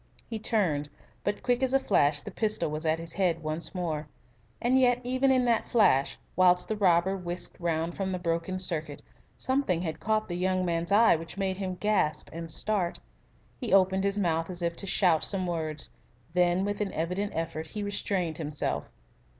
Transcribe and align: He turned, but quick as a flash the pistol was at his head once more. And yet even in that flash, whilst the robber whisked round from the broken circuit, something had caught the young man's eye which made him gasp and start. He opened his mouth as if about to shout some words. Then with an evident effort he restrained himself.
He 0.27 0.39
turned, 0.39 0.89
but 1.23 1.43
quick 1.43 1.61
as 1.61 1.73
a 1.75 1.79
flash 1.79 2.23
the 2.23 2.31
pistol 2.31 2.71
was 2.71 2.87
at 2.87 2.97
his 2.97 3.13
head 3.13 3.43
once 3.43 3.75
more. 3.75 4.07
And 4.59 4.79
yet 4.79 4.99
even 5.03 5.29
in 5.29 5.45
that 5.45 5.69
flash, 5.69 6.17
whilst 6.35 6.67
the 6.67 6.75
robber 6.75 7.15
whisked 7.15 7.59
round 7.59 7.95
from 7.95 8.11
the 8.11 8.17
broken 8.17 8.57
circuit, 8.57 9.03
something 9.37 9.83
had 9.83 9.99
caught 9.99 10.27
the 10.27 10.35
young 10.35 10.65
man's 10.65 10.91
eye 10.91 11.15
which 11.15 11.37
made 11.37 11.57
him 11.57 11.75
gasp 11.75 12.29
and 12.33 12.49
start. 12.49 12.97
He 13.59 13.71
opened 13.71 14.03
his 14.03 14.17
mouth 14.17 14.49
as 14.49 14.63
if 14.63 14.73
about 14.73 14.79
to 14.79 14.87
shout 14.87 15.23
some 15.23 15.45
words. 15.45 15.87
Then 16.33 16.65
with 16.65 16.81
an 16.81 16.91
evident 16.93 17.33
effort 17.35 17.67
he 17.67 17.83
restrained 17.83 18.39
himself. 18.39 18.89